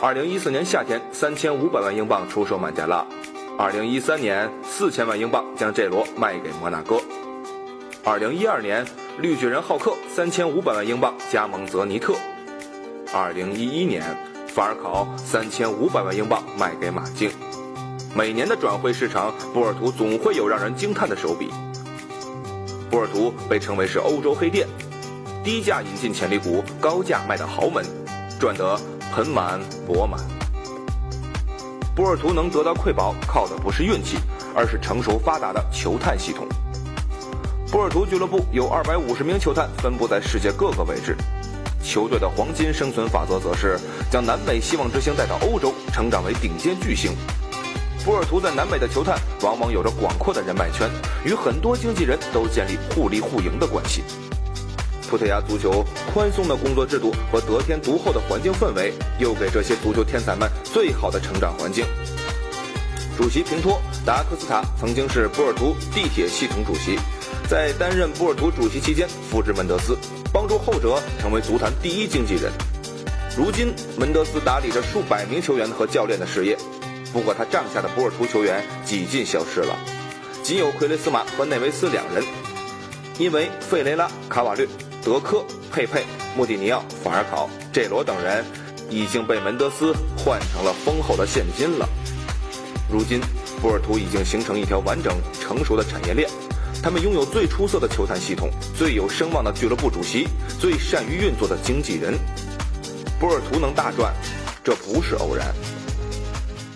[0.00, 3.04] 二零一四年夏天，三千五百万英镑出售曼加拉；
[3.58, 6.98] 二零一三年，四千万英镑将这罗卖给摩纳哥；
[8.04, 8.86] 二零一二年，
[9.18, 12.14] 绿巨人浩克三千五百万英镑加盟泽尼特；
[13.12, 14.04] 二零一一年，
[14.46, 17.32] 法尔考三千五百万英镑卖给马竞。
[18.14, 21.50] 每年的转会市场，波尔图总会有让人惊叹的手笔。
[22.88, 24.68] 波尔图被称为是欧洲黑店，
[25.42, 27.84] 低价引进潜力股，高价卖的豪门，
[28.38, 28.78] 赚得。
[29.18, 30.20] 盆满钵满，
[31.92, 34.16] 波尔图能得到瑰宝，靠的不是运气，
[34.54, 36.46] 而是成熟发达的球探系统。
[37.68, 41.16] 波尔图俱乐部有二百五十名球探，分布在世界各个位置。
[41.82, 43.76] 球队的黄金生存法则则是
[44.08, 47.10] 将南美希望之星带到欧洲，成长为顶尖巨星。
[48.04, 50.88] 波尔图在南美的球探往往有着广阔的人脉圈，
[51.24, 54.04] 与很多经纪人都建立互利互赢的关系。
[55.08, 61.84] 葡萄牙足球宽松的工作制度和得天独厚的环境氛围，又给这些足球天才们最好的成长环境。
[63.16, 66.96] 主席平托·达克斯塔曾经是波尔图地铁系统主席，
[67.48, 69.96] 在担任波尔图主席期间，扶植门德斯，
[70.32, 72.52] 帮助后者成为足坛第一经纪人。
[73.36, 76.56] 如今，门德斯打理着数百名球员和教练的事业，
[77.12, 79.76] 不过他帐下的波尔图球员几近消失了，
[80.44, 82.22] 仅有奎雷斯马和内维斯两人，
[83.18, 84.68] 因为费雷拉、卡瓦略。
[85.08, 85.42] 德科、
[85.72, 86.04] 佩佩、
[86.36, 88.44] 穆蒂尼奥、法尔考、这罗等人
[88.90, 91.88] 已经被门德斯换成了丰厚的现金了。
[92.92, 93.18] 如今，
[93.62, 96.28] 波尔图已经形成一条完整成熟的产业链，
[96.82, 100.28] 他们拥有最出色的球探系统、最有声望的俱乐部主席、
[100.60, 102.12] 最善于运作的经纪人。
[103.18, 104.12] 波尔图能大赚，
[104.62, 105.54] 这不是偶然。